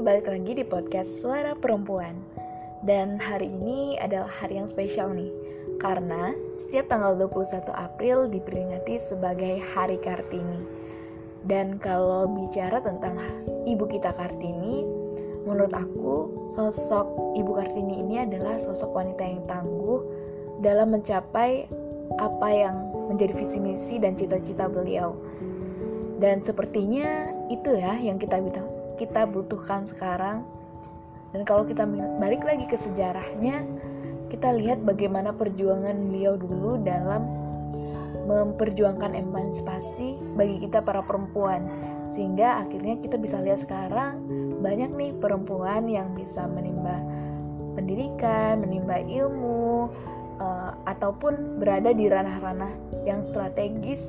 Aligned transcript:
balik 0.00 0.32
lagi 0.32 0.56
di 0.56 0.64
podcast 0.64 1.12
Suara 1.20 1.52
Perempuan. 1.52 2.16
Dan 2.88 3.20
hari 3.20 3.52
ini 3.52 4.00
adalah 4.00 4.32
hari 4.32 4.56
yang 4.56 4.64
spesial 4.72 5.12
nih 5.12 5.28
Karena 5.76 6.32
setiap 6.64 6.88
tanggal 6.88 7.20
21 7.28 7.68
April 7.68 8.24
diperingati 8.32 8.96
sebagai 9.12 9.60
Hari 9.60 10.00
Kartini. 10.00 10.64
Dan 11.44 11.76
kalau 11.76 12.24
bicara 12.32 12.80
tentang 12.80 13.20
Ibu 13.68 13.84
kita 13.92 14.16
Kartini 14.16 14.88
Menurut 15.44 15.76
aku, 15.76 16.32
sosok 16.56 17.36
Ibu 17.36 17.52
Kartini 17.60 18.00
ini 18.00 18.24
adalah 18.24 18.56
sosok 18.56 18.96
wanita 18.96 19.20
yang 19.20 19.44
tangguh 19.44 20.00
Dalam 20.64 20.96
mencapai 20.96 21.68
apa 22.16 22.48
yang 22.48 22.88
menjadi 23.12 23.36
visi 23.36 23.60
misi 23.60 23.94
dan 24.00 24.16
cita-cita 24.16 24.64
beliau. 24.64 25.12
Dan 26.16 26.40
sepertinya 26.40 27.36
itu 27.52 27.76
ya 27.76 28.00
yang 28.00 28.16
kita 28.16 28.40
kita 29.00 29.24
butuhkan 29.24 29.88
sekarang. 29.88 30.44
Dan 31.32 31.48
kalau 31.48 31.64
kita 31.64 31.88
balik 32.20 32.44
lagi 32.44 32.68
ke 32.68 32.76
sejarahnya, 32.84 33.64
kita 34.28 34.52
lihat 34.52 34.84
bagaimana 34.84 35.32
perjuangan 35.32 36.12
beliau 36.12 36.36
dulu 36.36 36.76
dalam 36.84 37.24
memperjuangkan 38.28 39.16
emansipasi 39.16 40.20
bagi 40.36 40.60
kita 40.68 40.84
para 40.84 41.00
perempuan. 41.00 41.64
Sehingga 42.12 42.66
akhirnya 42.66 43.00
kita 43.00 43.16
bisa 43.16 43.40
lihat 43.40 43.64
sekarang 43.64 44.20
banyak 44.60 44.92
nih 44.92 45.12
perempuan 45.16 45.88
yang 45.88 46.12
bisa 46.12 46.44
menimba 46.44 47.00
pendidikan, 47.78 48.60
menimba 48.60 49.00
ilmu, 49.00 49.88
uh, 50.42 50.72
ataupun 50.84 51.62
berada 51.62 51.94
di 51.94 52.10
ranah-ranah 52.10 52.70
yang 53.06 53.24
strategis 53.30 54.02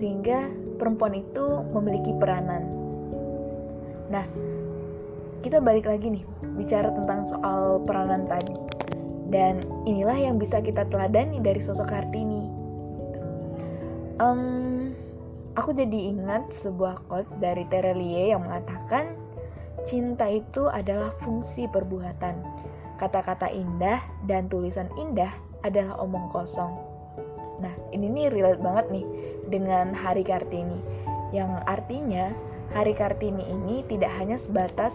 sehingga 0.00 0.48
perempuan 0.80 1.16
itu 1.16 1.44
memiliki 1.72 2.12
peranan. 2.16 2.85
Nah, 4.06 4.26
kita 5.42 5.58
balik 5.62 5.86
lagi 5.86 6.20
nih 6.20 6.24
bicara 6.58 6.90
tentang 6.94 7.26
soal 7.30 7.82
peranan 7.82 8.26
tadi. 8.26 8.54
Dan 9.26 9.66
inilah 9.82 10.14
yang 10.14 10.38
bisa 10.38 10.62
kita 10.62 10.86
teladani 10.86 11.42
dari 11.42 11.58
sosok 11.58 11.90
Kartini. 11.90 12.46
Um, 14.22 14.94
aku 15.58 15.74
jadi 15.74 16.14
ingat 16.14 16.46
sebuah 16.62 17.04
quotes 17.10 17.34
dari 17.42 17.66
Terelie 17.68 18.30
yang 18.30 18.46
mengatakan 18.46 19.18
cinta 19.90 20.30
itu 20.30 20.70
adalah 20.70 21.10
fungsi 21.20 21.66
perbuatan. 21.68 22.38
Kata-kata 22.96 23.50
indah 23.50 24.00
dan 24.24 24.48
tulisan 24.48 24.88
indah 24.96 25.34
adalah 25.66 25.98
omong 26.00 26.30
kosong. 26.30 26.72
Nah, 27.60 27.72
ini 27.92 28.08
nih 28.08 28.26
relate 28.30 28.62
banget 28.62 28.86
nih 28.92 29.06
dengan 29.48 29.92
Hari 29.92 30.22
Kartini, 30.22 30.80
yang 31.32 31.60
artinya 31.66 32.32
Hari 32.74 32.92
Kartini 32.98 33.44
ini 33.46 33.86
tidak 33.86 34.10
hanya 34.18 34.36
sebatas 34.42 34.92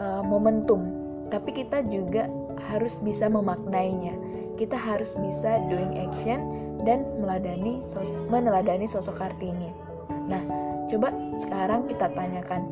uh, 0.00 0.24
momentum, 0.24 0.84
tapi 1.28 1.52
kita 1.52 1.84
juga 1.88 2.28
harus 2.72 2.92
bisa 3.04 3.28
memaknainya. 3.28 4.16
Kita 4.56 4.74
harus 4.74 5.08
bisa 5.14 5.62
doing 5.70 5.94
action 5.98 6.40
dan 6.82 7.06
meladani 7.20 7.84
sos 7.94 8.08
meneladani 8.30 8.86
sosok 8.90 9.18
Kartini. 9.18 9.70
Nah, 10.28 10.42
coba 10.90 11.14
sekarang 11.40 11.86
kita 11.86 12.10
tanyakan, 12.12 12.62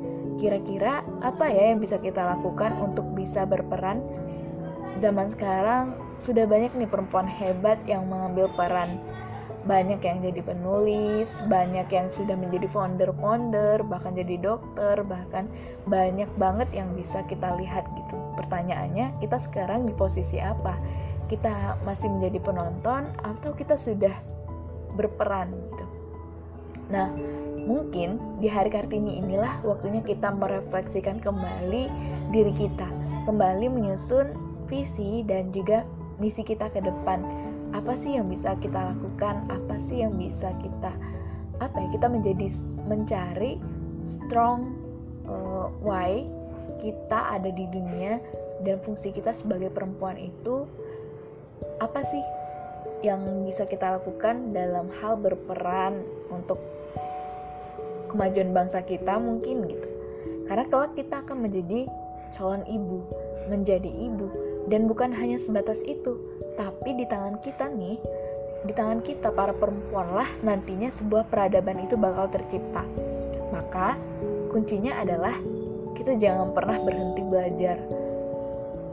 kira-kira 0.41 1.05
apa 1.23 1.47
ya 1.49 1.73
yang 1.75 1.79
bisa 1.79 2.01
kita 2.01 2.23
lakukan 2.25 2.75
untuk 2.83 3.07
bisa 3.15 3.47
berperan? 3.47 4.03
Zaman 4.99 5.37
sekarang 5.37 5.95
sudah 6.25 6.49
banyak 6.49 6.73
nih 6.75 6.89
perempuan 6.89 7.29
hebat 7.29 7.77
yang 7.85 8.09
mengambil 8.09 8.49
peran 8.57 8.99
banyak 9.67 9.99
yang 9.99 10.23
jadi 10.23 10.41
penulis, 10.47 11.27
banyak 11.51 11.91
yang 11.91 12.07
sudah 12.15 12.39
menjadi 12.39 12.71
founder-founder, 12.71 13.83
bahkan 13.87 14.15
jadi 14.15 14.39
dokter, 14.39 15.03
bahkan 15.03 15.51
banyak 15.91 16.31
banget 16.39 16.71
yang 16.71 16.95
bisa 16.95 17.27
kita 17.27 17.55
lihat 17.59 17.83
gitu. 17.99 18.17
Pertanyaannya, 18.39 19.19
kita 19.19 19.43
sekarang 19.51 19.91
di 19.91 19.95
posisi 19.95 20.39
apa? 20.39 20.79
Kita 21.27 21.83
masih 21.83 22.07
menjadi 22.07 22.39
penonton 22.39 23.11
atau 23.27 23.51
kita 23.59 23.75
sudah 23.75 24.15
berperan 24.95 25.51
gitu. 25.51 25.85
Nah, 26.87 27.11
mungkin 27.67 28.23
di 28.39 28.47
hari 28.47 28.71
Kartini 28.71 29.19
inilah 29.19 29.59
waktunya 29.67 29.99
kita 30.07 30.31
merefleksikan 30.31 31.19
kembali 31.19 31.91
diri 32.31 32.55
kita, 32.55 32.87
kembali 33.27 33.67
menyusun 33.67 34.31
visi 34.71 35.27
dan 35.27 35.51
juga 35.51 35.83
misi 36.23 36.47
kita 36.47 36.71
ke 36.71 36.81
depan 36.81 37.46
apa 37.87 38.03
sih 38.03 38.19
yang 38.19 38.27
bisa 38.27 38.59
kita 38.59 38.83
lakukan? 38.83 39.47
Apa 39.47 39.79
sih 39.87 40.03
yang 40.03 40.19
bisa 40.19 40.51
kita 40.59 40.91
apa 41.63 41.77
ya 41.79 41.89
kita 41.95 42.11
menjadi 42.11 42.51
mencari 42.83 43.63
strong 44.11 44.75
uh, 45.31 45.71
why 45.87 46.27
kita 46.83 47.39
ada 47.39 47.47
di 47.47 47.63
dunia 47.71 48.19
dan 48.67 48.83
fungsi 48.83 49.15
kita 49.15 49.39
sebagai 49.39 49.71
perempuan 49.71 50.19
itu 50.19 50.67
apa 51.79 52.03
sih 52.11 52.25
yang 53.07 53.23
bisa 53.47 53.63
kita 53.71 54.03
lakukan 54.03 54.51
dalam 54.51 54.91
hal 54.99 55.15
berperan 55.15 56.03
untuk 56.35 56.59
kemajuan 58.11 58.51
bangsa 58.51 58.83
kita 58.83 59.15
mungkin 59.15 59.63
gitu. 59.63 59.89
Karena 60.51 60.67
kalau 60.75 60.91
kita 60.91 61.23
akan 61.23 61.39
menjadi 61.39 61.87
calon 62.35 62.67
ibu 62.67 63.07
menjadi 63.47 63.87
ibu. 63.87 64.27
Dan 64.67 64.91
bukan 64.91 65.15
hanya 65.15 65.39
sebatas 65.39 65.79
itu 65.87 66.19
tapi 66.57 66.97
di 66.97 67.05
tangan 67.05 67.39
kita 67.45 67.69
nih, 67.71 67.97
di 68.65 68.73
tangan 68.73 69.01
kita 69.05 69.31
para 69.31 69.53
perempuan 69.53 70.11
lah 70.17 70.29
nantinya 70.43 70.91
sebuah 70.97 71.29
peradaban 71.29 71.85
itu 71.85 71.95
bakal 71.95 72.33
tercipta. 72.33 72.83
Maka 73.53 73.95
kuncinya 74.51 75.05
adalah 75.05 75.37
kita 75.95 76.17
jangan 76.19 76.51
pernah 76.57 76.81
berhenti 76.83 77.23
belajar. 77.23 77.77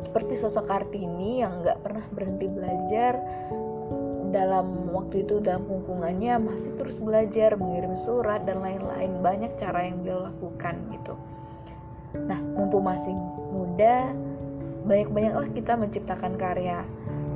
Seperti 0.03 0.43
sosok 0.43 0.67
Kartini 0.67 1.41
yang 1.41 1.63
nggak 1.63 1.79
pernah 1.81 2.05
berhenti 2.11 2.45
belajar 2.51 3.17
dalam 4.33 4.89
waktu 4.89 5.21
itu 5.21 5.37
dalam 5.45 5.63
hubungannya 5.69 6.41
masih 6.41 6.73
terus 6.81 6.97
belajar 6.97 7.53
mengirim 7.53 7.93
surat 8.01 8.41
dan 8.49 8.65
lain-lain 8.65 9.21
banyak 9.21 9.53
cara 9.61 9.85
yang 9.85 10.01
dia 10.01 10.17
lakukan 10.17 10.75
gitu 10.89 11.13
nah 12.25 12.41
mumpung 12.41 12.81
masih 12.81 13.13
muda 13.53 14.09
banyak-banyaklah 14.89 15.47
kita 15.53 15.73
menciptakan 15.77 16.33
karya 16.35 16.81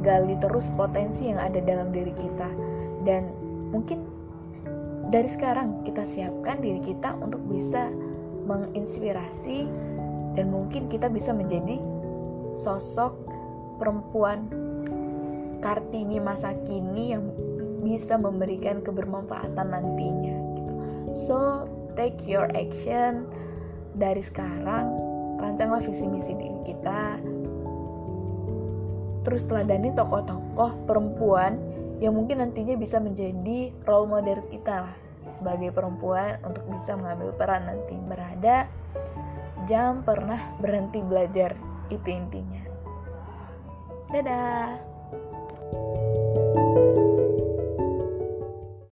gali 0.07 0.39
terus 0.39 0.63
potensi 0.79 1.27
yang 1.27 1.35
ada 1.43 1.59
dalam 1.59 1.91
diri 1.91 2.15
kita. 2.15 2.47
Dan 3.03 3.27
mungkin 3.75 4.07
dari 5.11 5.27
sekarang 5.27 5.83
kita 5.83 6.07
siapkan 6.15 6.63
diri 6.63 6.79
kita 6.79 7.19
untuk 7.19 7.43
bisa 7.51 7.91
menginspirasi 8.47 9.67
dan 10.39 10.47
mungkin 10.47 10.87
kita 10.87 11.11
bisa 11.11 11.35
menjadi 11.35 11.75
sosok 12.63 13.19
perempuan 13.75 14.47
Kartini 15.57 16.21
masa 16.21 16.53
kini 16.69 17.17
yang 17.17 17.33
bisa 17.81 18.13
memberikan 18.15 18.79
kebermanfaatan 18.85 19.67
nantinya. 19.73 20.37
So 21.25 21.65
take 21.97 22.15
your 22.23 22.47
action. 22.53 23.25
Dari 23.97 24.21
sekarang 24.21 24.93
rancanglah 25.41 25.81
visi 25.81 26.05
misi 26.05 26.33
diri 26.37 26.59
kita 26.69 27.17
terus 29.27 29.43
teladani 29.43 29.91
tokoh-tokoh 29.91 30.87
perempuan 30.87 31.59
yang 31.99 32.15
mungkin 32.15 32.39
nantinya 32.39 32.79
bisa 32.79 32.95
menjadi 33.03 33.75
role 33.83 34.07
model 34.07 34.39
kita 34.47 34.87
lah 34.87 34.95
sebagai 35.35 35.75
perempuan 35.75 36.39
untuk 36.47 36.63
bisa 36.71 36.95
mengambil 36.95 37.35
peran 37.35 37.67
nanti. 37.67 37.99
Berada 38.07 38.71
jam 39.67 40.07
pernah 40.07 40.55
berhenti 40.63 41.03
belajar 41.03 41.59
itu 41.91 42.07
intinya. 42.07 42.63
Dadah! 44.07 44.95
thank 45.67 46.55
you 46.55 46.66